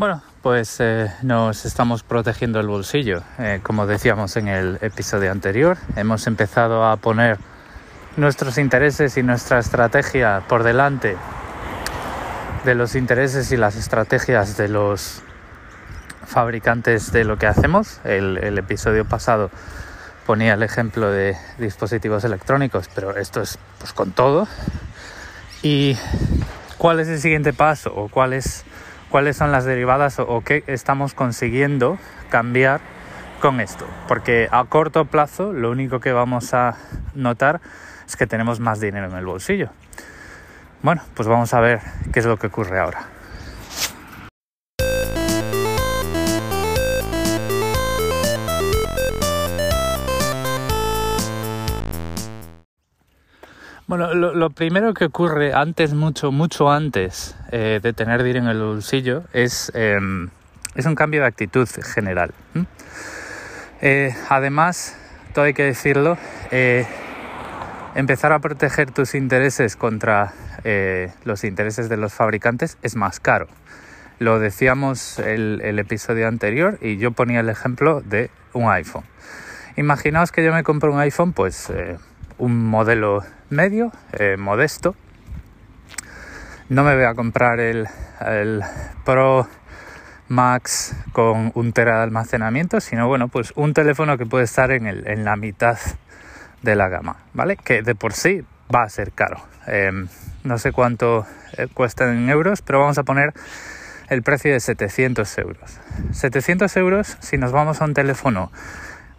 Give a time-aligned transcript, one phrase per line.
[0.00, 3.22] Bueno, pues eh, nos estamos protegiendo el bolsillo.
[3.38, 7.36] Eh, como decíamos en el episodio anterior, hemos empezado a poner
[8.16, 11.18] nuestros intereses y nuestra estrategia por delante
[12.64, 15.20] de los intereses y las estrategias de los
[16.24, 18.00] fabricantes de lo que hacemos.
[18.04, 19.50] El, episodio pasado
[20.24, 24.48] ponía el ejemplo de dispositivos electrónicos, pero esto es pues con todo.
[25.62, 25.98] ¿Y
[26.78, 28.64] cuál es el siguiente paso o cuál es
[29.10, 31.98] cuáles son las derivadas o, qué estamos consiguiendo
[32.30, 32.80] cambiar
[33.40, 33.86] con esto.
[34.08, 36.76] Porque a corto plazo lo único que vamos a
[37.14, 37.60] notar
[38.06, 39.70] es que tenemos más dinero en el bolsillo.
[40.82, 41.80] Bueno, pues vamos a ver
[42.12, 43.19] qué es lo que ocurre ahora.
[53.90, 58.62] Bueno, lo, primero que ocurre antes, mucho, mucho antes eh, de tener dinero en el
[58.62, 60.28] bolsillo es, em,
[60.76, 62.32] es un cambio de actitud general.
[63.80, 64.96] Eh, además,
[65.34, 66.16] todo hay que decirlo,
[66.52, 66.86] eh,
[67.96, 70.34] empezar a proteger tus intereses contra
[71.24, 73.48] los intereses de los fabricantes es más caro.
[74.20, 79.02] Lo decíamos el, el episodio anterior y yo ponía el ejemplo de un iPhone.
[79.76, 81.72] Imaginaos que yo me compro un iPhone, pues
[82.40, 84.96] un modelo medio, eh, modesto.
[86.68, 87.86] No me voy a comprar el,
[89.04, 89.46] Pro
[90.28, 94.86] Max con un tera de almacenamiento, sino bueno, pues un teléfono que puede estar en,
[94.86, 95.78] el, en la mitad
[96.62, 97.56] de la gama, ¿vale?
[97.56, 98.44] Que de por sí
[98.74, 99.40] va a ser caro.
[99.66, 100.08] Em,
[100.44, 103.32] no sé cuánto eh, cuesta en euros, pero vamos a poner
[104.08, 105.78] el precio de 700 euros.
[106.12, 108.50] 700 euros si nos vamos a un teléfono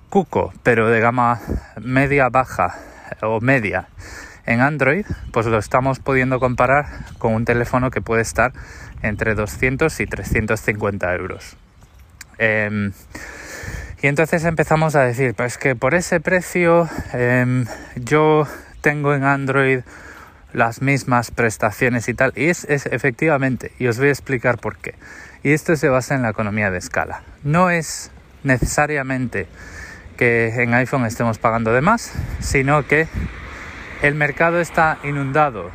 [0.09, 1.39] cuco, pero de gama
[1.81, 2.75] media baja
[3.21, 3.87] o media
[4.45, 6.85] en Android, pues lo estamos pudiendo comparar
[7.17, 8.53] con un teléfono que puede estar
[9.01, 11.57] entre 200 y 350 euros.
[12.37, 12.91] Em,
[14.01, 18.47] y entonces empezamos a decir, pues que por ese precio em, yo
[18.81, 19.81] tengo en Android
[20.53, 22.33] las mismas prestaciones y tal.
[22.35, 24.95] Y es, es, efectivamente, y os voy a explicar por qué.
[25.43, 27.23] Y esto se basa en la economía de escala.
[27.43, 28.11] No es
[28.43, 29.47] necesariamente
[30.21, 33.07] que en iPhone estemos pagando de más, sino que
[34.03, 35.71] el mercado está inundado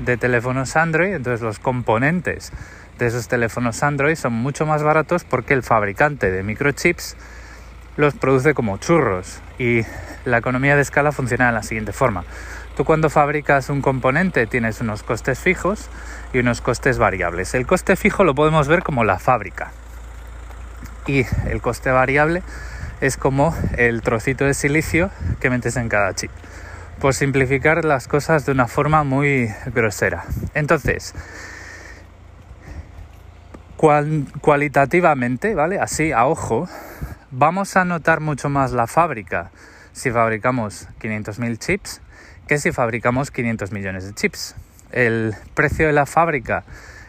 [0.00, 2.52] de teléfonos Android, entonces los componentes
[2.98, 7.16] de esos teléfonos Android son mucho más baratos porque el fabricante de microchips
[7.96, 9.80] los produce como churros y
[10.26, 12.24] la economía de escala funciona de la siguiente forma.
[12.76, 15.88] Tú cuando fabricas un componente tienes unos costes fijos
[16.34, 17.54] y unos costes variables.
[17.54, 19.72] El coste fijo lo podemos ver como la fábrica
[21.06, 22.42] y el coste variable
[23.00, 26.30] es como el trocito de silicio que metes en cada chip.
[27.00, 30.24] Por simplificar las cosas de una forma muy grosera.
[30.54, 31.14] Entonces,
[33.76, 35.78] cualitativamente, ¿vale?
[35.78, 36.68] Así a ojo,
[37.30, 39.50] vamos a notar mucho más la fábrica
[39.92, 42.00] si fabricamos 500.000 chips
[42.46, 44.54] que si fabricamos 500 millones de chips.
[44.92, 46.64] El precio de la fábrica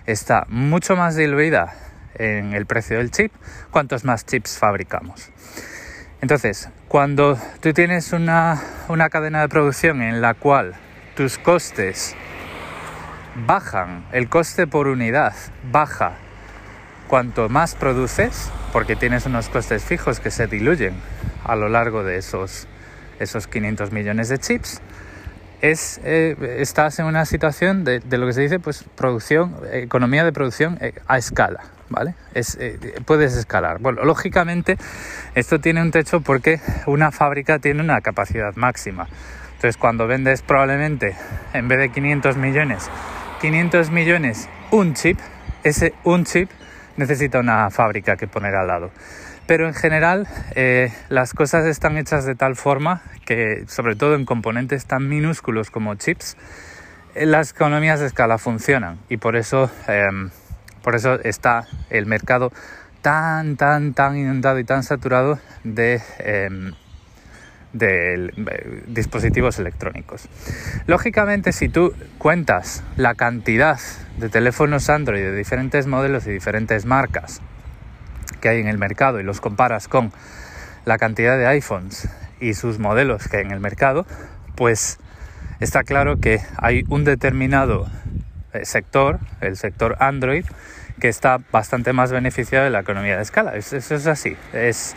[0.05, 1.73] está mucho más diluida
[2.15, 3.31] en el precio del chip
[3.71, 5.29] cuantos más chips fabricamos.
[6.19, 8.59] Entonces, cuando tú tienes una,
[9.11, 10.73] cadena de producción en la cual
[11.15, 12.15] tus costes
[13.45, 15.33] bajan, el coste por unidad
[15.71, 16.13] baja
[17.07, 20.95] cuanto más produces, porque tienes unos costes fijos que se diluyen
[21.43, 22.67] a lo largo de esos,
[23.19, 24.81] esos 500 millones de chips,
[25.61, 30.31] es, eh, estás en una situación de, lo que se dice pues producción, economía de
[30.31, 31.61] producción eh, a escala.
[31.89, 32.15] ¿vale?
[32.33, 33.79] Es, eh, puedes escalar.
[33.79, 34.77] Bueno, lógicamente
[35.35, 39.07] esto tiene un techo porque una fábrica tiene una capacidad máxima.
[39.55, 41.15] Entonces cuando vendes probablemente
[41.53, 42.89] en vez de 500 millones,
[43.41, 45.17] 500 millones un chip,
[45.63, 46.49] ese un chip
[46.97, 48.91] necesita una fábrica que poner al lado.
[49.47, 54.25] Pero en general eh, las cosas están hechas de tal forma que, sobre todo en
[54.25, 56.35] componentes tan minúsculos como chips,
[57.15, 60.29] eh, las economías de escala funcionan y por eso em,
[60.83, 62.51] por eso está el mercado
[63.01, 66.73] tan, tan, tan inundado y tan saturado de, em,
[67.79, 70.29] eh, dispositivos electrónicos.
[70.87, 73.79] Lógicamente, si tú cuentas la cantidad
[74.17, 77.41] de teléfonos Android de diferentes modelos y diferentes marcas
[78.37, 80.11] que hay en el mercado y los comparas con
[80.85, 84.05] la cantidad de iPhones y sus modelos que hay en el mercado,
[84.55, 84.99] pues
[85.59, 87.87] está claro que hay un determinado
[88.53, 90.45] eh, sector, el sector Android,
[90.99, 93.55] que está bastante más beneficiado de la economía de escala.
[93.55, 94.35] Eso, es así.
[94.53, 94.95] Es,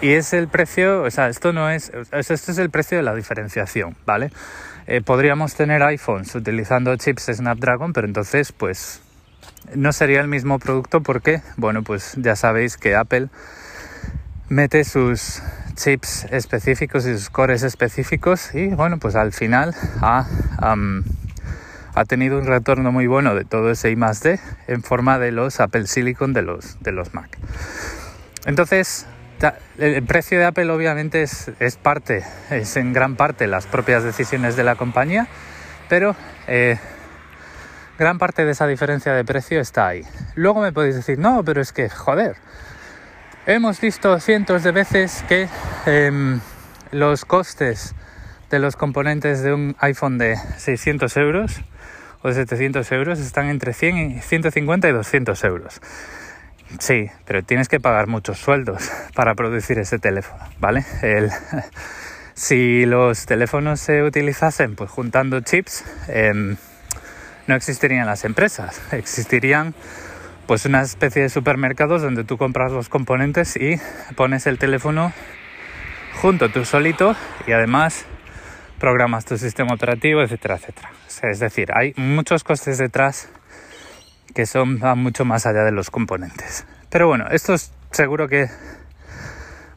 [0.00, 3.14] y es el precio, o sea, esto no es, esto es el precio de la
[3.14, 4.30] diferenciación, ¿vale?
[4.86, 9.00] Eh, podríamos tener iPhones utilizando chips Snapdragon, pero entonces, pues,
[9.74, 13.28] no sería el mismo producto porque, bueno, pues ya sabéis que Apple
[14.48, 15.42] mete sus
[15.74, 20.26] chips específicos y sus cores específicos y bueno, pues al final ha,
[20.58, 24.38] ha tenido un retorno muy bueno de todo ese I más D
[24.68, 27.36] en forma de los Apple Silicon de los, de los Mac.
[28.46, 29.06] Entonces,
[29.78, 34.56] el precio de Apple obviamente es, es, parte, es en gran parte las propias decisiones
[34.56, 35.26] de la compañía,
[35.88, 36.16] pero
[36.46, 36.78] eh,
[37.98, 40.02] gran parte de esa diferencia de precio está ahí.
[40.34, 42.36] Luego me podéis decir, no, pero es que, joder,
[43.46, 45.48] hemos visto cientos de veces que
[45.86, 46.40] em,
[46.92, 47.94] los costes
[48.50, 51.60] de los componentes de un iPhone de 600 euros
[52.22, 55.80] o de 700 euros están entre 100 y 150 y 200 euros.
[56.80, 60.84] Sí, pero tienes que pagar muchos sueldos para producir ese teléfono, ¿vale?
[62.34, 66.56] si los teléfonos se utilizasen pues juntando chips, em,
[67.46, 69.74] no existirían las empresas, existirían
[70.46, 73.80] pues una especie de supermercados donde tú compras los componentes y
[74.14, 75.12] pones el teléfono
[76.20, 77.16] junto tú solito
[77.46, 78.06] y además
[78.78, 80.90] programas tu sistema operativo, etcétera, etcétera.
[81.22, 83.28] es decir, hay muchos costes detrás
[84.34, 86.66] que son mucho más allá de los componentes.
[86.90, 88.48] Pero bueno, esto es seguro que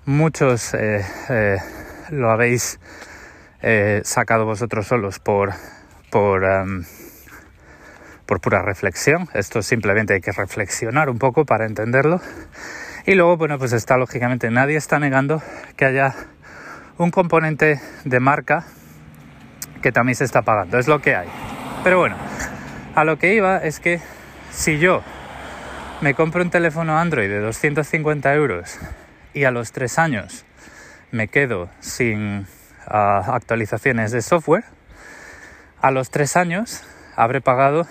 [0.05, 1.57] muchos eh, eh,
[2.09, 2.79] lo habéis
[3.61, 5.53] eh, sacado vosotros solos por
[6.11, 6.83] por em,
[8.29, 9.27] por pura reflexión.
[9.33, 12.21] Esto simplemente hay que reflexionar un poco para entenderlo.
[13.07, 15.41] Y luego, bueno, pues está lógicamente, nadie está negando
[15.75, 16.13] que haya
[16.99, 18.65] un componente de marca
[19.81, 20.77] que también se está pagando.
[20.77, 21.27] Es lo que hay.
[21.83, 22.17] Pero bueno,
[22.93, 23.99] a lo que iba es que
[24.51, 25.01] si yo
[26.01, 28.77] me compro un teléfono Android de 250 euros
[29.33, 30.45] y a los tres años
[31.09, 32.45] me quedo sin
[32.85, 34.65] ah, actualizaciones de software,
[35.81, 36.83] a los tres años
[37.15, 37.87] habré pagado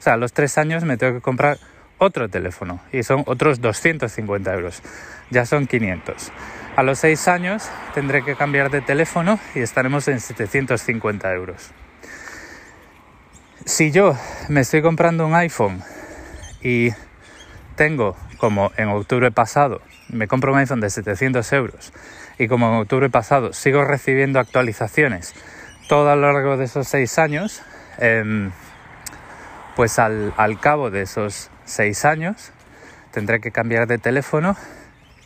[0.00, 1.58] o sea, a los tres años me tengo que comprar
[1.98, 4.82] otro teléfono y son otros 250 euros.
[5.28, 6.32] Ya son 500.
[6.74, 11.72] A los seis años tendré que cambiar de teléfono y estaremos en 750 euros.
[13.66, 14.16] Si yo
[14.48, 15.82] me estoy comprando un iPhone
[16.62, 16.92] y
[17.76, 21.92] tengo, como en octubre pasado, me compro un iPhone de 700 euros
[22.38, 25.34] y como en octubre pasado sigo recibiendo actualizaciones
[25.90, 27.62] todo a lo largo de esos seis años,
[27.98, 28.48] eh,
[29.80, 32.52] pues al, cabo de esos seis años
[33.12, 34.54] tendré que cambiar de teléfono,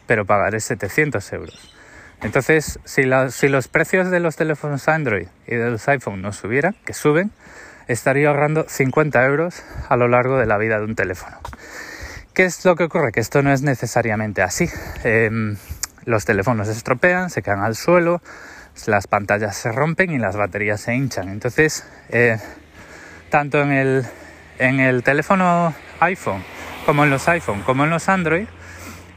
[0.07, 1.75] pero pagaré 700 euros.
[2.23, 6.93] Entonces, si, los precios de los teléfonos Android y de los iPhone no subieran, que
[6.93, 7.33] suben,
[7.89, 11.37] estaría ahorrando 50 euros a lo largo de la vida de un teléfono.
[12.33, 13.11] ¿Qué es lo que ocurre?
[13.11, 14.71] Que esto no es necesariamente así.
[15.03, 15.57] Em,
[16.05, 18.23] los teléfonos se estropean, se caen al suelo,
[18.87, 21.29] las pantallas se rompen y las baterías se hinchan.
[21.29, 22.39] Entonces, eh,
[23.31, 24.07] tanto en el
[24.59, 26.43] en el teléfono iPhone,
[26.87, 28.47] como en los iPhone, como en los Android,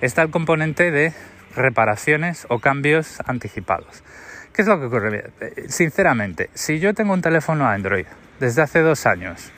[0.02, 1.14] está el componente de
[1.56, 4.04] reparaciones o cambios anticipados.
[4.54, 5.32] ¿Qué es lo que ocurre?
[5.70, 8.06] Sinceramente, si yo tengo un teléfono Android
[8.40, 9.52] desde hace dos años,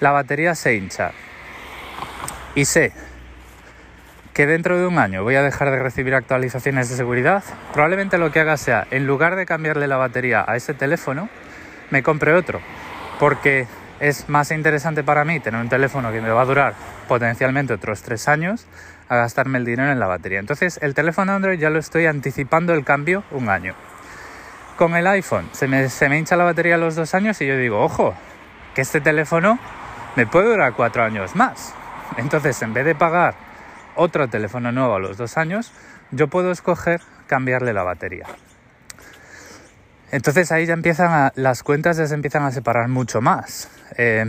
[0.00, 1.12] la batería se hincha
[2.54, 2.92] y sé
[4.34, 7.42] que dentro de un año voy a dejar de recibir actualizaciones de seguridad,
[7.72, 11.28] probablemente lo que haga sea, en lugar de cambiarle la batería a ese teléfono,
[11.90, 12.60] me compre otro.
[13.18, 13.66] Porque
[14.00, 16.74] es más interesante para mí tener un teléfono que me va a durar
[17.06, 18.66] potencialmente otros tres años
[19.08, 20.38] a gastarme el dinero en la batería.
[20.38, 23.74] Entonces el teléfono Android ya lo estoy anticipando el cambio un año.
[24.76, 27.46] Con el iPhone se me, se me hincha la batería a los dos años y
[27.46, 28.14] yo digo, ojo,
[28.74, 29.58] que este teléfono
[30.16, 31.74] me puede durar cuatro años más.
[32.16, 33.34] Entonces en vez de pagar
[33.96, 35.72] otro teléfono nuevo a los dos años,
[36.10, 38.26] yo puedo escoger cambiarle la batería.
[40.12, 43.68] Entonces ahí ya empiezan las cuentas ya se empiezan a separar mucho más.
[43.96, 44.26] Eh,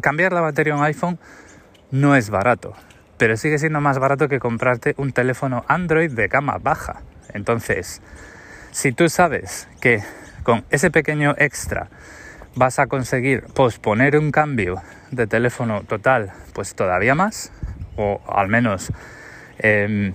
[0.00, 1.18] cambiar la batería en un iPhone
[1.90, 2.74] no es barato,
[3.16, 7.02] pero sigue siendo más barato que comprarte un teléfono Android de gama baja.
[7.32, 8.02] Entonces,
[8.70, 10.02] si tú sabes que
[10.42, 11.88] con ese pequeño extra
[12.54, 17.52] vas a conseguir posponer un cambio de teléfono total, pues todavía más,
[17.96, 18.92] o al menos
[19.58, 20.14] em,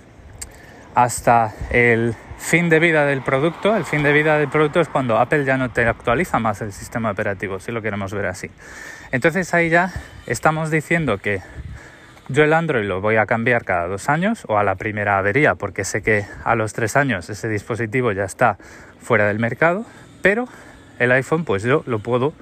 [0.95, 3.75] hasta el fin de vida del producto.
[3.75, 6.71] El fin de vida del producto es cuando Apple ya no te actualiza más el
[6.71, 8.49] sistema operativo, si lo queremos ver así.
[9.11, 9.91] Entonces ahí ya
[10.25, 11.41] estamos diciendo que
[12.29, 15.55] yo el Android lo voy a cambiar cada dos años o a la primera avería,
[15.55, 18.57] porque sé que a los tres años ese dispositivo ya está
[18.99, 19.85] fuera del mercado,
[20.21, 20.47] pero
[20.97, 22.33] el iPhone pues yo lo puedo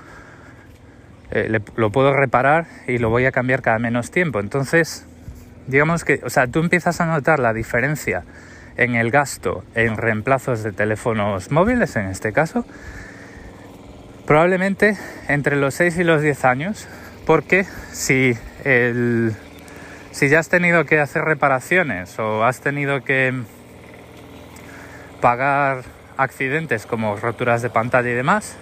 [1.32, 4.40] eh, lo puedo reparar y lo voy a cambiar cada menos tiempo.
[4.40, 5.08] Entonces,
[5.67, 8.24] digamos que, o sea, tú empiezas a notar la diferencia
[8.77, 12.65] en el gasto en reemplazos de teléfonos móviles, en este caso,
[14.25, 16.88] probablemente entre los 6 y los 10 años,
[17.25, 19.36] porque si, el,
[20.12, 23.34] si ya has tenido que hacer reparaciones o has tenido que
[25.22, 25.84] pagar
[26.17, 28.55] accidentes como roturas de pantalla y demás,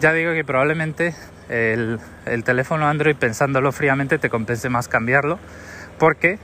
[0.00, 1.14] ya digo que probablemente
[1.48, 1.98] el,
[2.44, 5.38] teléfono Android, pensándolo fríamente, te compense más cambiarlo,
[5.98, 6.38] porque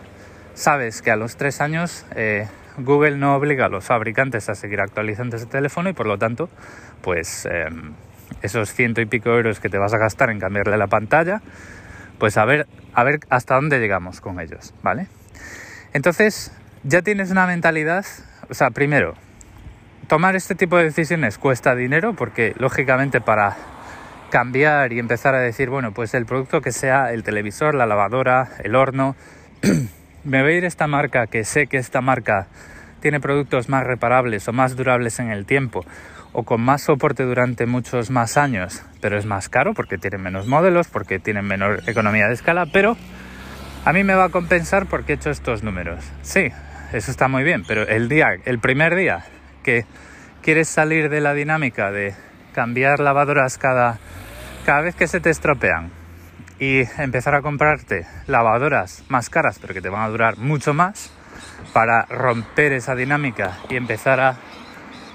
[0.55, 2.47] sabes que a los tres años eh,
[2.79, 6.49] Google no obliga a los fabricantes a seguir actualizando ese teléfono y por lo tanto,
[7.03, 7.95] pues em,
[8.43, 11.41] esos ciento y pico euros que te vas a gastar en cambiarle la pantalla,
[12.19, 15.07] pues a ver, a ver hasta dónde llegamos con ellos, ¿vale?
[15.93, 18.05] Entonces, ya tienes una mentalidad,
[18.51, 19.15] o sea, primero,
[20.09, 23.57] tomar este tipo de decisiones cuesta dinero porque lógicamente para
[24.31, 28.49] cambiar y empezar a decir, bueno, pues el producto que sea el televisor, la lavadora,
[28.65, 29.15] el horno,
[30.25, 32.47] me voy a ir esta marca que sé que esta marca
[33.01, 35.85] tiene productos más reparables o más durables en el tiempo
[36.33, 40.47] o con más soporte durante muchos más años, pero es más caro porque tienen menos
[40.47, 42.97] modelos, porque tienen menor economía de escala, pero
[43.85, 46.05] a mí me va a compensar porque he hecho estos números.
[46.23, 46.49] Sí,
[46.93, 49.25] eso está muy bien, pero el día, el primer día
[49.63, 49.85] que
[50.43, 52.15] quieres salir de la dinámica de
[52.53, 53.99] cambiar lavadoras cada,
[54.67, 56.04] cada vez que se te estropean
[56.59, 61.11] y empezar a comprarte lavadoras más caras pero que te van a durar mucho más
[61.73, 64.37] para romper esa dinámica y empezar a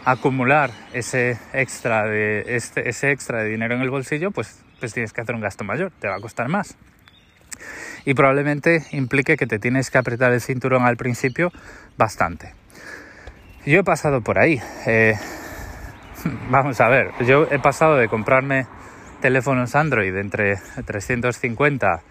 [0.06, 5.14] acumular ese extra de este, ese extra de dinero en el bolsillo pues pues tienes
[5.14, 6.78] que hacer un gasto mayor te va a costar más
[8.06, 11.52] y probablemente implique que te tienes que apretar el cinturón al principio
[11.98, 12.54] bastante
[13.66, 14.60] yo he pasado por ahí.
[14.88, 15.14] Eh,
[16.50, 18.66] vamos a ver, yo he pasado de comprarme
[19.22, 22.02] teléfonos Android entre 350,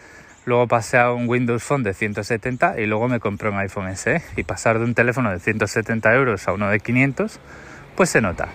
[0.45, 4.23] luego pasé a un Windows Phone de 170 y luego me compré un iPhone SE
[4.37, 7.41] y pasar de un teléfono de 170 euros a uno de 500,
[7.97, 8.49] pues se nota.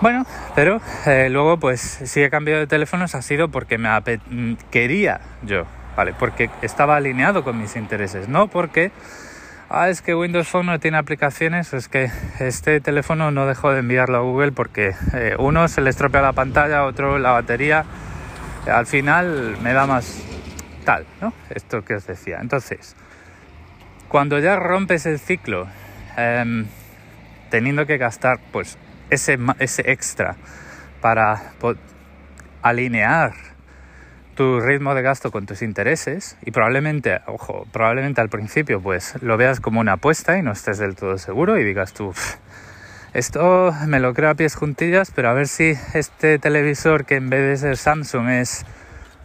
[0.00, 3.90] Bueno, pero eh, luego pues si he cambiado de teléfonos ha sido porque me
[4.70, 6.14] quería yo, ¿vale?
[6.18, 8.92] Porque estaba alineado con mis intereses, no porque
[9.70, 12.10] ah, es que Windows Phone no tiene aplicaciones, es que
[12.40, 16.32] este teléfono no dejó de enviarlo a Google porque eh, uno se le estropea la
[16.32, 17.84] pantalla, otro la batería,
[18.66, 20.22] al final me da más
[20.84, 21.32] tal, ¿no?
[21.50, 22.38] Esto que os decía.
[22.40, 22.96] Entonces,
[24.08, 25.68] cuando ya rompes el ciclo,
[26.16, 26.66] em,
[27.48, 28.76] teniendo que gastar pues
[29.08, 30.36] ese, ese extra
[31.00, 31.52] para
[32.62, 33.49] alinear
[34.40, 39.36] tu ritmo de gasto con tus intereses y probablemente, ojo, probablemente al principio pues lo
[39.36, 42.14] veas como una apuesta y no estés del todo seguro y digas tú,
[43.12, 47.28] esto me lo creo a pies juntillas, pero a ver si este televisor que en
[47.28, 48.64] vez de ser Samsung es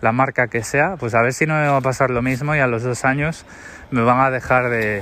[0.02, 2.54] la marca que sea, pues a ver si no me va a pasar lo mismo
[2.54, 3.46] y a los dos años
[3.92, 5.02] me van a dejar de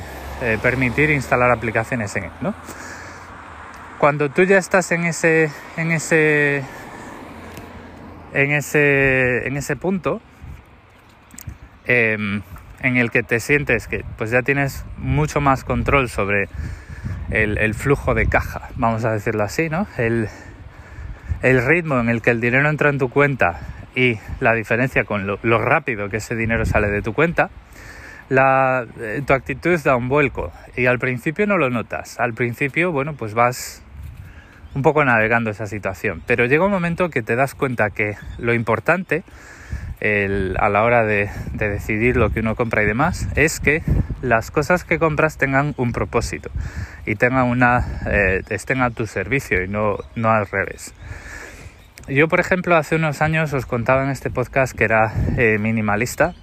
[0.62, 2.54] permitir instalar aplicaciones en él, ¿no?
[3.98, 6.64] Cuando tú ya estás en ese, en ese
[8.34, 10.22] en ese, en ese punto
[11.86, 12.42] em,
[12.82, 16.50] en el que te sientes que pues ya tienes mucho más control sobre
[17.30, 19.88] el, flujo de caja, vamos a decirlo así, ¿no?
[19.98, 20.28] El,
[21.42, 23.60] ritmo en el que el dinero entra en tu cuenta
[23.96, 27.50] y la diferencia con lo, rápido que ese dinero sale de tu cuenta,
[28.30, 32.20] eh, tu actitud da un vuelco y al principio no lo notas.
[32.20, 33.84] Al principio, bueno, pues vas
[34.76, 36.22] un poco navegando esa situación.
[36.26, 39.24] Pero llega un momento que te das cuenta que lo importante
[40.60, 43.84] a la hora de, decidir lo que uno compra y demás es que
[44.22, 46.50] las cosas que compras tengan un propósito
[47.06, 50.94] y tengan una, eh, estén a tu servicio y no, no al revés.
[52.10, 56.34] Yo, por ejemplo, hace unos años os contaba en este podcast que era eh, minimalista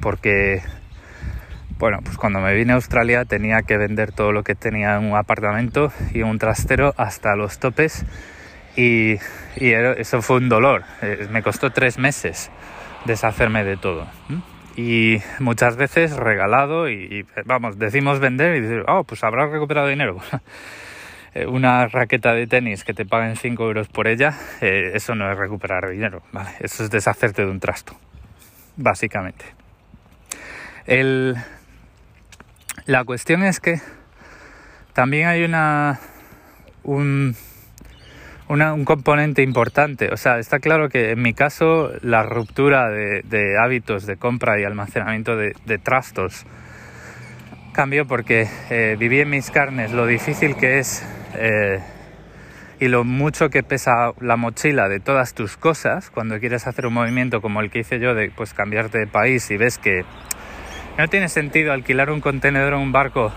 [0.00, 0.62] porque
[1.78, 5.04] bueno, pues cuando me vine a Australia tenía que vender todo lo que tenía en
[5.04, 8.04] un apartamento y un trastero hasta los topes
[8.76, 9.18] y,
[9.56, 10.84] eso fue un dolor.
[11.02, 12.50] Eh, me costó tres meses
[13.04, 14.06] deshacerme de todo.
[14.76, 20.18] Y muchas veces regalado y, vamos, decimos vender y decir, oh, pues habrás recuperado dinero.
[21.34, 25.30] Eh, una raqueta de tenis que te paguen 5 euros por ella, eh, eso no
[25.30, 26.22] es recuperar dinero.
[26.58, 27.92] Eso es deshacerte de un trasto,
[28.78, 29.44] básicamente.
[30.86, 31.36] El,
[32.88, 33.82] la cuestión es que
[34.94, 36.00] también hay una
[36.82, 37.36] un,
[38.48, 40.08] un componente importante.
[40.10, 44.64] O sea, está claro que en mi caso la ruptura de, hábitos de compra y
[44.64, 46.46] almacenamiento de, trastos
[47.74, 51.80] cambió porque eh, viví en mis carnes lo difícil que es eh,
[52.80, 56.94] y lo mucho que pesa la mochila de todas tus cosas cuando quieres hacer un
[56.94, 60.04] movimiento como el que hice yo de pues cambiarte de país y ves que
[60.98, 63.32] no tiene sentido alquilar un contenedor en un barco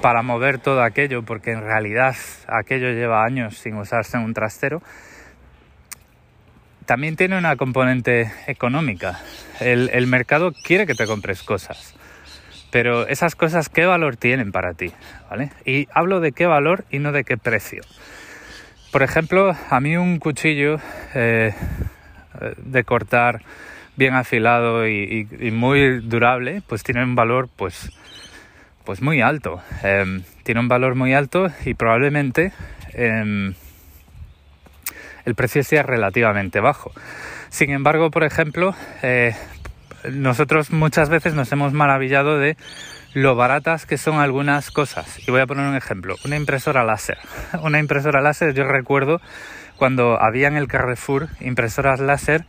[0.00, 2.16] para mover todo aquello, porque en realidad
[2.48, 4.82] aquello lleva años sin usarse en un trastero.
[6.86, 9.20] también tiene una componente económica.
[9.60, 11.94] El, mercado quiere que te compres cosas,
[12.70, 14.92] pero esas cosas, ¿qué valor tienen para ti?
[15.30, 15.50] ¿Vale?
[15.66, 17.82] Y hablo de qué valor y no de qué precio.
[18.90, 20.78] Por ejemplo, a mí un cuchillo
[21.14, 21.54] eh,
[22.56, 23.42] de cortar
[23.96, 27.90] bien afilado y, muy durable, pues tiene un valor pues,
[28.84, 29.62] pues muy alto.
[29.82, 32.52] Em, tiene un valor muy alto y probablemente
[32.92, 33.54] em,
[35.24, 36.92] el precio sea relativamente bajo.
[37.48, 39.34] Sin embargo, por ejemplo, eh,
[40.10, 42.56] nosotros muchas veces nos hemos maravillado de
[43.14, 45.20] lo baratas que son algunas cosas.
[45.26, 47.18] Y voy a poner un ejemplo, una impresora láser.
[47.62, 49.20] Una impresora láser, yo recuerdo
[49.84, 52.46] cuando había en el Carrefour impresoras láser,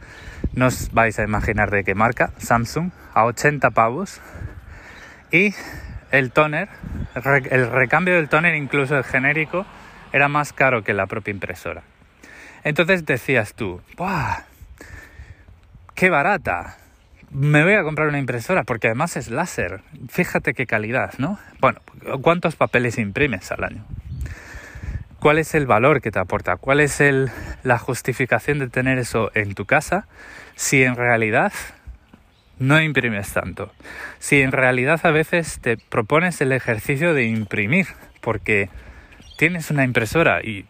[0.53, 4.21] no os vais a imaginar de qué marca, Samsung, a 80 pavos.
[5.33, 5.53] Y
[6.11, 6.69] el toner,
[7.51, 9.65] el recambio del toner, incluso el genérico,
[10.13, 11.83] era más caro que la propia impresora.
[12.63, 14.45] Entonces decías tú, ¡buah!
[15.93, 16.77] ¡Qué barata!
[17.31, 19.81] Me voy a comprar una impresora porque además es láser.
[20.07, 21.37] Fíjate qué calidad, ¿no?
[21.59, 21.81] Bueno,
[22.21, 23.85] ¿cuántos papeles imprimes al año?
[25.25, 27.01] Cuál es el valor que te aporta, cuál es
[27.63, 30.05] la justificación de tener eso en tu casa
[30.53, 31.51] si en realidad
[32.59, 33.71] no imprimes tanto.
[34.19, 37.87] Si en realidad a veces te propones el ejercicio de imprimir
[38.21, 38.69] porque
[39.39, 40.67] tienes una impresora y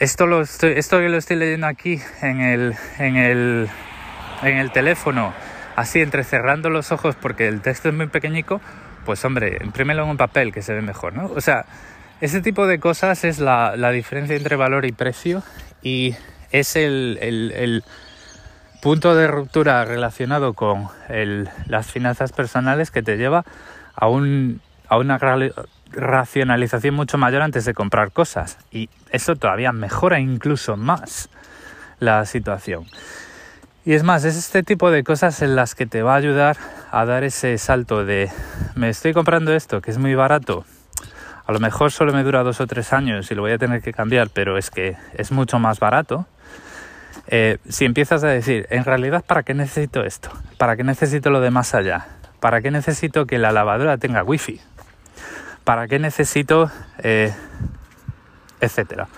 [0.00, 3.68] esto lo estoy, esto que lo estoy leyendo aquí en el, en el,
[4.42, 5.32] en el teléfono,
[5.76, 8.60] así entrecerrando los ojos porque el texto es muy pequeñico,
[9.04, 11.26] pues hombre, imprímelo en un papel que se ve mejor, ¿no?
[11.26, 11.66] O sea,
[12.20, 15.42] ese tipo de cosas es la, diferencia entre valor y precio
[15.82, 16.14] y
[16.50, 17.84] es el,
[18.82, 20.88] punto de ruptura relacionado con
[21.66, 23.44] las finanzas personales que te lleva
[23.94, 25.18] a, un, a una
[25.90, 31.28] racionalización mucho mayor antes de comprar cosas y eso todavía mejora incluso más
[31.98, 32.86] la situación.
[33.84, 36.56] Y es más, es este tipo de cosas en las que te va a ayudar
[36.90, 38.30] a dar ese salto de
[38.74, 40.64] me estoy comprando esto que es muy barato
[41.48, 43.80] a lo mejor solo me dura dos o tres años y lo voy a tener
[43.80, 46.26] que cambiar, pero es que es mucho más barato.
[47.26, 50.30] Eh, si empiezas a decir, en realidad, ¿para qué necesito esto?
[50.58, 52.06] ¿Para qué necesito lo de más allá?
[52.38, 54.60] ¿Para qué necesito que la lavadora tenga wifi?
[55.64, 57.32] ¿Para qué necesito, eh,
[58.60, 59.08] etcétera?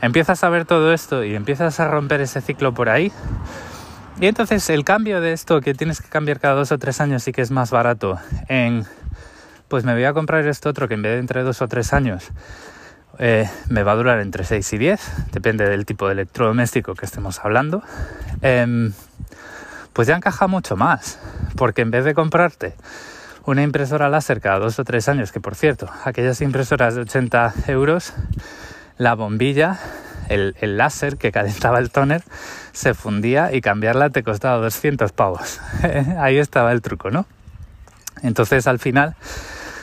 [0.00, 3.12] Empiezas a ver todo esto y empiezas a romper ese ciclo por ahí.
[4.18, 7.28] Y entonces el cambio de esto que tienes que cambiar cada dos o tres años
[7.28, 8.18] y que es más barato
[8.48, 8.86] en
[9.68, 11.92] pues me voy a comprar este otro que en vez de entre dos o tres
[11.92, 12.30] años
[13.18, 17.06] eh, me va a durar entre 6 y 10, depende del tipo de electrodoméstico que
[17.06, 17.82] estemos hablando,
[18.42, 18.92] em,
[19.92, 21.20] pues ya encaja mucho más,
[21.56, 22.74] porque en vez de comprarte
[23.44, 27.54] una impresora láser cada dos o tres años, que por cierto, aquellas impresoras de 80
[27.68, 28.14] euros,
[28.98, 29.78] la bombilla,
[30.28, 32.24] el, el láser que calentaba el toner,
[32.72, 35.60] se fundía y cambiarla te costaba 200 pavos.
[36.18, 37.26] Ahí estaba el truco, ¿no?
[38.22, 39.16] Entonces al final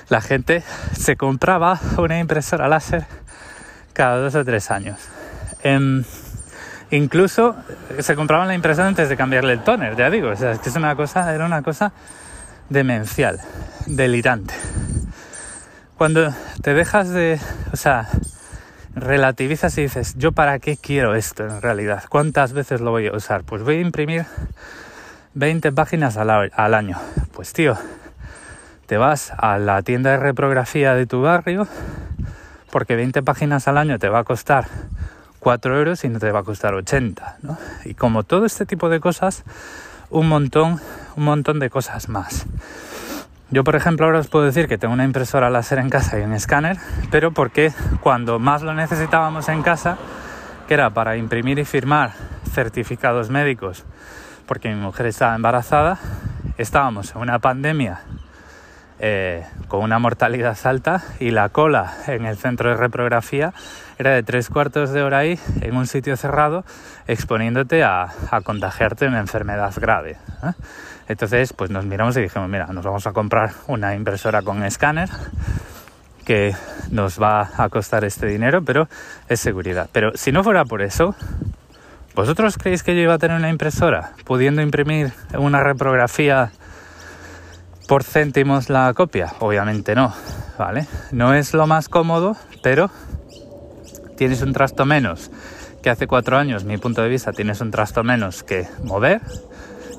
[0.10, 0.64] la gente
[0.98, 3.06] se compraba una impresora láser
[3.94, 4.98] cada dos o tres años.
[5.64, 6.04] Em,
[6.90, 7.56] incluso
[8.00, 10.70] se compraban la impresora antes de cambiarle el toner, ya digo, o sea, es que
[10.70, 11.94] es una cosa, era una cosa
[12.70, 13.40] demencial,
[13.86, 14.54] delirante.
[15.98, 17.40] Cuando te dejas de,
[17.72, 18.10] o sea,
[18.96, 22.04] relativizas y dices, ¿yo para qué quiero esto en realidad?
[22.10, 23.44] ¿Cuántas veces lo voy a usar?
[23.44, 24.26] Pues voy a imprimir
[25.36, 26.98] 20 páginas al, al año.
[27.34, 27.78] Pues tío,
[28.92, 31.66] te vas a la tienda de reprografía de tu barrio
[32.72, 34.66] porque 20 páginas al año te va a costar
[35.40, 37.58] 4 euros y no te va a costar 80, ¿no?
[37.86, 39.46] Y como todo este tipo de cosas,
[40.10, 40.82] un montón,
[41.16, 42.46] un montón de cosas más.
[43.50, 46.24] Yo, por ejemplo, ahora os puedo decir que tengo una impresora láser en casa y
[46.24, 46.76] un escáner,
[47.12, 49.98] pero porque cuando más lo necesitábamos en casa,
[50.68, 52.12] que era para imprimir y firmar
[52.52, 53.86] certificados médicos,
[54.48, 55.98] porque mi mujer estaba embarazada,
[56.58, 58.02] estábamos en una pandemia
[59.04, 63.52] eh, con una mortalidad alta y la cola en el centro de reprografía
[63.98, 66.64] era de tres cuartos de hora ahí en un sitio cerrado
[67.08, 70.18] exponiéndote a, contagiarte una enfermedad grave.
[70.44, 70.52] ¿eh?
[71.08, 75.10] Entonces pues nos miramos y dijimos, mira, nos vamos a comprar una impresora con escáner
[76.24, 76.56] que
[76.92, 78.88] nos va a costar este dinero, pero
[79.28, 79.90] es seguridad.
[79.92, 81.16] Pero si no fuera por eso,
[82.14, 86.52] ¿vosotros creéis que yo iba a tener una impresora pudiendo imprimir una reprografía
[87.92, 89.34] por céntimos la copia?
[89.40, 90.14] Obviamente no,
[90.58, 90.88] ¿vale?
[91.12, 92.90] No es lo más cómodo, pero
[94.16, 95.30] tienes un trasto menos
[95.84, 99.20] que hace cuatro años, mi punto de vista, tienes un trasto menos que mover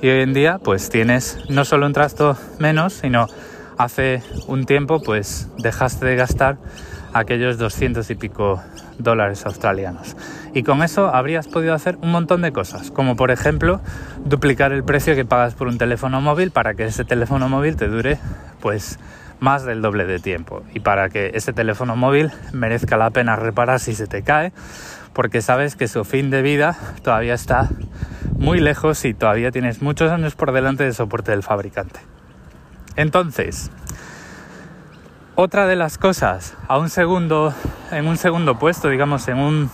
[0.00, 3.26] y hoy en día pues tienes no solo un trasto menos, sino
[3.76, 6.56] hace un tiempo pues dejaste de gastar
[7.12, 8.62] aquellos 200 y pico
[8.98, 10.16] dólares australianos.
[10.54, 13.80] Y con eso habrías podido hacer un montón de cosas, como por ejemplo
[14.24, 17.88] duplicar el precio que pagas por un teléfono móvil para que ese teléfono móvil te
[17.88, 18.18] dure
[18.60, 18.98] pues
[19.40, 23.80] más del doble de tiempo y para que ese teléfono móvil merezca la pena reparar
[23.80, 24.52] si se te cae,
[25.12, 27.68] porque sabes que su fin de vida todavía está
[28.36, 32.00] muy lejos y todavía tienes muchos años por delante de soporte del fabricante.
[32.94, 33.70] Entonces,
[35.34, 37.54] otra de las cosas a un segundo,
[37.90, 39.70] en un segundo puesto, digamos, en un,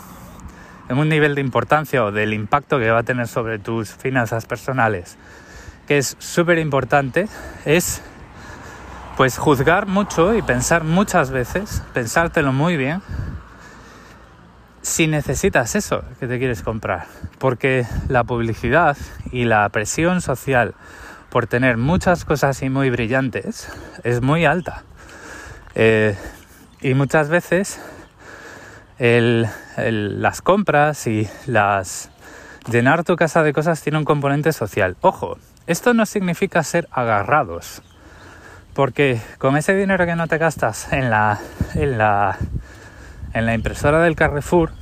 [0.88, 4.46] en un nivel de importancia o del impacto que va a tener sobre tus finanzas
[4.46, 5.18] personales,
[5.86, 7.28] que es súper importante,
[7.64, 8.02] es
[9.16, 13.02] pues juzgar mucho y pensar muchas veces, pensártelo muy bien,
[14.80, 17.06] si necesitas eso que te quieres comprar.
[17.38, 18.96] Porque la publicidad
[19.32, 20.74] y la presión social
[21.30, 23.68] por tener muchas cosas y muy brillantes
[24.04, 24.84] es muy alta.
[25.80, 26.16] Eh,
[26.80, 27.80] y muchas veces
[28.98, 31.28] las compras y
[32.68, 34.96] llenar tu casa de cosas tiene un componente social.
[35.02, 35.38] Ojo,
[35.68, 37.82] esto no significa ser agarrados,
[38.74, 41.38] porque con ese dinero que no te gastas en la
[43.54, 44.72] impresora del Carrefour,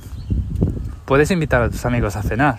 [1.05, 2.57] puedes invitar a tus amigos a cenar,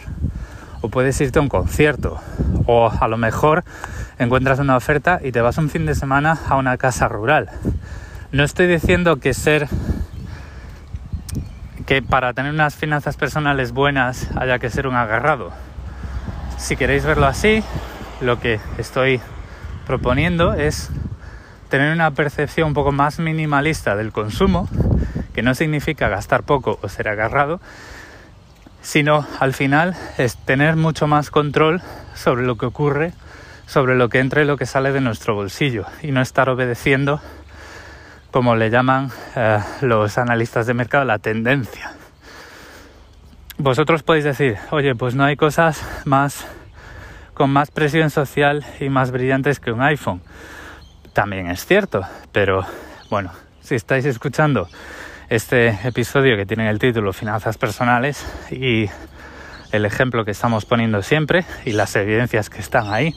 [0.81, 2.21] o puedes irte a un concierto,
[2.67, 3.65] o a lo mejor
[4.21, 7.51] encuentras una oferta y te vas un fin de semana a una casa rural.
[8.31, 9.69] No estoy diciendo que ser
[11.87, 15.51] que para tener unas finanzas personales buenas haya que ser un agarrado.
[16.59, 17.65] Si queréis verlo así,
[18.21, 19.23] lo que estoy
[19.87, 20.91] proponiendo es
[21.71, 24.69] tener una percepción un poco más minimalista del consumo,
[25.33, 27.63] que no significa gastar poco o ser agarrado,
[28.83, 31.81] sino al final es tener mucho más control
[32.15, 33.15] sobre lo que ocurre,
[33.67, 37.23] sobre lo que entra y lo que sale de nuestro bolsillo y no estar obedeciendo
[38.31, 41.93] como le llaman eh, los analistas de mercado, la tendencia.
[43.57, 46.47] Vosotros podéis decir, oye, pues no hay cosas más
[47.35, 50.21] con más presión social y más brillantes que un iPhone.
[51.13, 52.65] También es cierto, pero
[53.11, 54.69] bueno, si estáis escuchando
[55.29, 58.87] este episodio que tiene el título Finanzas Personales y
[59.73, 63.15] el ejemplo que estamos poniendo siempre y las evidencias que están ahí,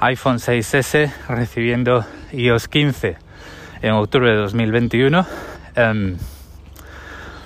[0.00, 3.29] iPhone 6S recibiendo iOS 15
[3.82, 5.26] en octubre de 2021,
[5.76, 6.16] em,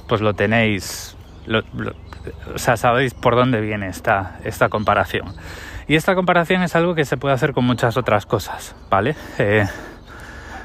[0.09, 1.17] pues lo tenéis,
[2.55, 5.35] o sea, sabéis por dónde viene esta, esta comparación.
[5.87, 9.15] Y esta comparación es algo que se puede hacer con muchas otras cosas, ¿vale?
[9.39, 9.67] Eh,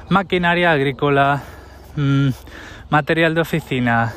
[0.10, 1.42] maquinaria agrícola,
[1.96, 2.30] mm,
[2.90, 4.14] material de oficina,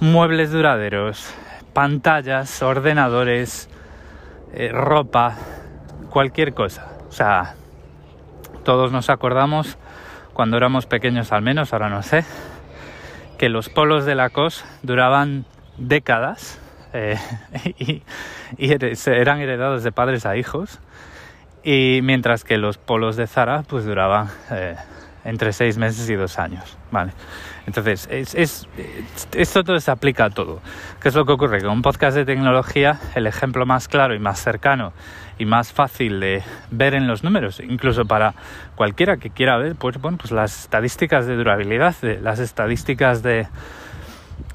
[0.00, 1.32] muebles duraderos,
[1.74, 3.68] pantallas, ordenadores,
[4.54, 5.34] eh, ropa,
[6.08, 6.88] cualquier cosa.
[7.08, 7.54] O sea,
[8.64, 9.78] todos nos acordamos
[10.40, 12.24] cuando éramos pequeños al menos, ahora no sé,
[13.36, 15.44] que los polos de la COS duraban
[15.76, 16.58] décadas
[16.94, 17.18] eh,
[17.78, 18.02] y,
[18.56, 20.80] eran heredados de padres a hijos
[21.62, 24.76] y mientras que los polos de Zara pues duraban eh,
[25.26, 27.12] entre seis meses y dos años, ¿vale?
[27.66, 28.66] Entonces, es,
[29.32, 30.60] esto todo se aplica a todo.
[31.00, 31.60] ¿Qué es lo que ocurre?
[31.60, 34.92] Con un podcast de tecnología, el ejemplo más claro y más cercano
[35.38, 38.34] y más fácil de ver en los números, incluso para
[38.74, 43.46] cualquiera que quiera ver, pues, bueno, pues las estadísticas de durabilidad, las estadísticas de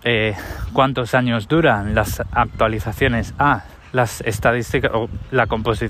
[0.04, 0.36] eh,
[0.74, 5.48] cuántos años duran las actualizaciones a las estadísticas o la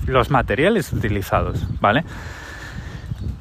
[0.08, 2.06] los materiales utilizados, ¿vale?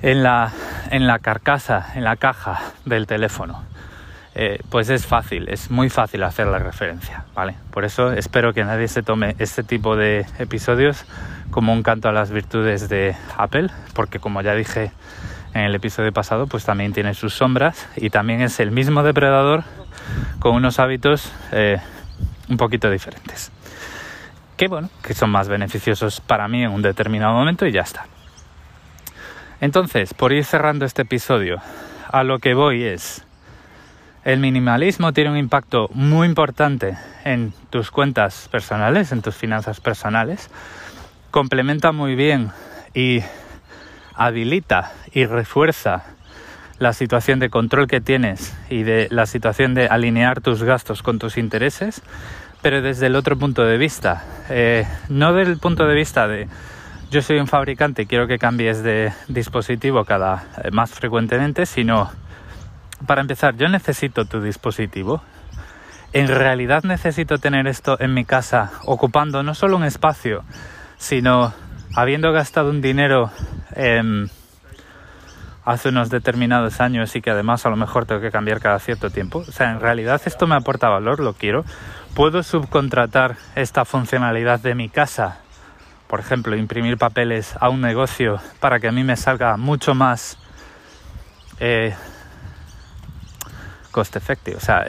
[0.07, 0.53] En la,
[0.91, 3.65] en la carcasa, en la caja del teléfono.
[4.35, 7.55] Eh, pues es fácil, es muy fácil hacer la referencia, ¿vale?
[7.71, 11.07] Por eso espero que nadie se tome este tipo de episodios
[11.51, 14.93] como un canto a las virtudes de Apple, porque como ya dije
[15.55, 19.65] en el episodio pasado, pues también tiene sus sombras y también es el mismo depredador
[20.39, 21.79] con unos hábitos eh,
[22.51, 23.51] un poquito diferentes.
[24.59, 28.05] Que bueno, que son más beneficiosos para mí en un determinado momento y ya está.
[29.61, 31.61] Entonces, por ir cerrando este episodio,
[32.11, 33.25] a lo que voy es,
[34.25, 40.49] el minimalismo tiene un impacto muy importante en tus cuentas personales, en tus finanzas personales.
[41.31, 42.51] Complementa muy bien
[42.95, 43.21] y
[44.15, 46.05] habilita y refuerza
[46.79, 51.19] la situación de control que tienes y de la situación de alinear tus gastos con
[51.19, 52.03] tus intereses,
[52.63, 54.25] pero desde el otro punto de vista.
[54.49, 56.49] Eh, no del punto de vista de
[57.15, 62.11] yo soy un fabricante y quiero que cambies de dispositivo cada eh, más frecuentemente, sino
[63.07, 65.23] para empezar, yo necesito tu dispositivo.
[66.13, 70.43] En realidad necesito tener esto en mi casa, ocupando no solo un espacio,
[70.97, 71.55] sino
[71.95, 73.31] habiendo gastado un dinero
[75.65, 79.11] hace unos determinados años y que además a lo mejor tengo que cambiar cada cierto
[79.11, 79.45] tiempo.
[79.47, 81.65] O sea, en realidad esto me aporta valor, lo quiero.
[82.17, 85.44] Puedo subcontratar esta funcionalidad de mi casa,
[86.15, 90.39] por ejemplo, imprimir papeles a un negocio para que a mí me salga mucho más
[91.59, 91.93] eh,
[93.91, 94.87] cost effective, o sea,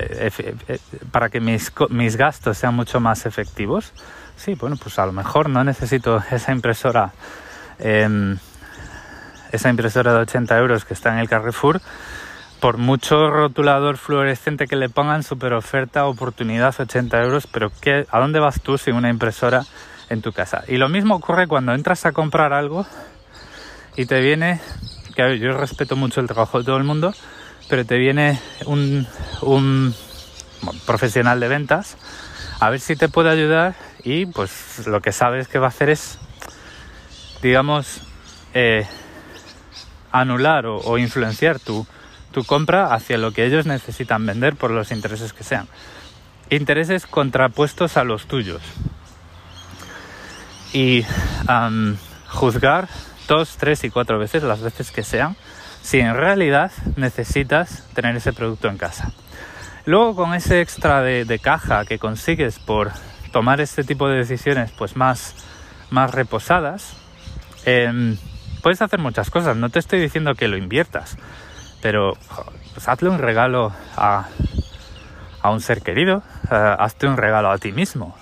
[1.11, 3.91] para que mis, mis gastos sean mucho más efectivos.
[4.37, 7.11] Sí, bueno, pues a lo mejor no necesito esa impresora.
[7.79, 8.37] Em,
[9.51, 11.81] esa impresora de 80 euros que está en el Carrefour,
[12.59, 18.19] por mucho rotulador fluorescente que le pongan, super oferta, oportunidad 80 euros, pero ¿qué, ¿a
[18.19, 19.63] dónde vas tú sin una impresora
[20.09, 20.63] en tu casa?
[20.67, 22.85] Y lo mismo ocurre cuando entras a comprar algo
[23.95, 24.59] y te viene,
[25.15, 27.13] que yo respeto mucho el trabajo de todo el mundo,
[27.69, 29.07] pero te viene un,
[30.85, 31.97] profesional de ventas
[32.59, 35.89] a ver si te puede ayudar y pues lo que sabes que va a hacer
[35.89, 36.17] es,
[37.41, 38.01] digamos,
[38.53, 38.87] eh,
[40.11, 41.85] anular o, influenciar tu,
[42.31, 45.67] tu compra hacia lo que ellos necesitan vender por los intereses que sean.
[46.49, 48.61] Intereses contrapuestos a los tuyos.
[50.73, 51.05] Y
[52.29, 52.87] juzgar
[53.27, 55.35] dos, tres y cuatro veces, las veces que sean,
[55.81, 59.11] si en realidad necesitas tener ese producto en casa.
[59.85, 62.91] Luego con ese extra de, caja que consigues por
[63.31, 65.35] tomar este tipo de decisiones pues más,
[65.91, 66.93] más reposadas,
[67.65, 68.17] em,
[68.63, 69.55] puedes hacer muchas cosas.
[69.55, 71.17] No te estoy diciendo que lo inviertas,
[71.81, 72.13] pero
[72.73, 74.27] pues hazle un regalo a,
[75.41, 78.15] a un ser querido, uh, hazte un regalo a ti mismo.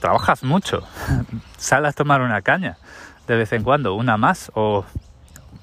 [0.00, 0.82] Trabajas mucho,
[1.58, 2.78] sal a tomar una caña
[3.26, 4.84] de vez en cuando, una más, o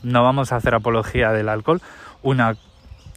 [0.04, 1.82] no vamos a hacer apología del alcohol,
[2.22, 2.56] una,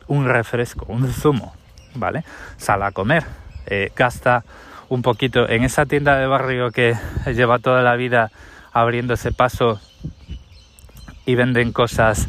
[0.07, 1.55] un refresco, un zumo,
[1.95, 2.25] ¿vale?
[2.57, 3.25] Sal a comer,
[3.67, 4.45] eh, gasta
[4.89, 8.31] un poquito en esa tienda de barrio que lleva toda la vida
[8.73, 9.81] abriendo ese paso
[11.25, 12.29] y venden cosas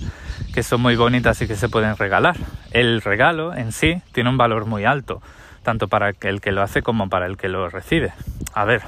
[0.54, 2.36] que son muy bonitas y que se pueden regalar.
[2.72, 5.22] El regalo en sí tiene un valor muy alto,
[5.68, 8.14] tanto para el que lo hace como para el que lo recibe.
[8.54, 8.84] A ver,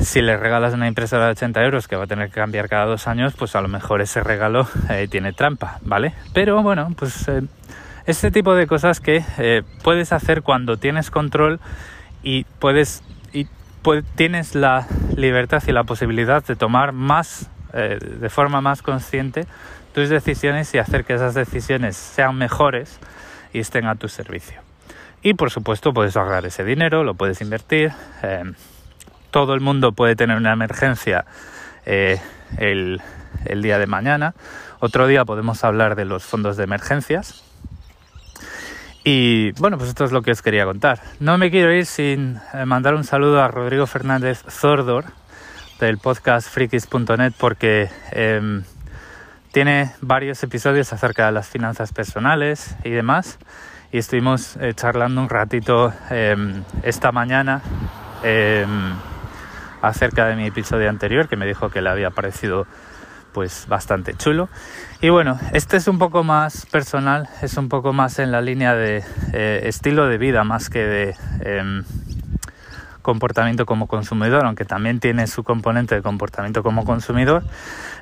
[0.00, 2.84] si le regalas una impresora de 80 euros que va a tener que cambiar cada
[2.84, 6.14] dos años, pues a lo mejor ese regalo eh, tiene trampa, ¿vale?
[6.32, 7.42] Pero bueno, pues eh,
[8.06, 11.58] este tipo de cosas que eh, puedes hacer cuando tienes control
[12.22, 13.48] y puedes y
[14.14, 19.44] tienes la libertad y la posibilidad de tomar más de forma más consciente
[19.92, 23.00] tus decisiones y hacer que esas decisiones sean mejores
[23.56, 24.60] y estén a tu servicio.
[25.22, 27.90] Y por supuesto puedes ahorrar ese dinero, lo puedes invertir.
[28.22, 28.52] Eh,
[29.30, 31.24] todo el mundo puede tener una emergencia
[31.86, 32.20] eh,
[32.58, 33.00] el,
[33.46, 34.34] el día de mañana.
[34.78, 37.44] Otro día podemos hablar de los fondos de emergencias.
[39.04, 41.00] Y bueno, pues esto es lo que os quería contar.
[41.18, 45.06] No me quiero ir sin mandar un saludo a Rodrigo Fernández Zordor,
[45.80, 48.64] del podcast frikis.net porque em,
[49.56, 53.38] tiene varios episodios acerca de las finanzas personales y demás.
[53.90, 57.62] Y estuvimos eh, charlando un ratito em, esta mañana
[58.22, 58.68] em,
[59.80, 62.66] acerca de mi episodio anterior que me dijo que le había parecido
[63.32, 64.50] pues bastante chulo.
[65.00, 68.74] Y bueno, este es un poco más personal, es un poco más en la línea
[68.74, 71.14] de eh, estilo de vida más que de
[73.06, 77.44] comportamiento como consumidor, aunque también tiene su componente de comportamiento como consumidor.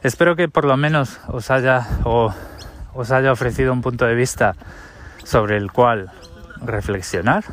[0.02, 2.32] Espero que por lo menos os haya o
[2.94, 4.54] os haya ofrecido un punto de vista
[5.24, 6.10] sobre el cual
[6.64, 7.44] reflexionar.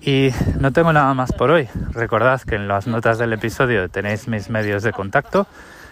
[0.00, 1.68] Y no tengo nada más por hoy.
[1.90, 5.48] Recordad que en las notas del episodio tenéis mis medios de contacto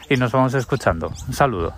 [0.08, 1.12] y nos vamos escuchando.
[1.26, 1.74] Un saludo.